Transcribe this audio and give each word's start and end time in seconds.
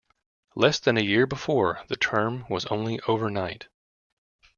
Less 0.55 0.79
than 0.79 0.97
a 0.97 1.01
year 1.03 1.27
before 1.27 1.81
the 1.87 1.95
term 1.95 2.47
was 2.49 2.65
only 2.65 2.99
overnight. 3.01 3.67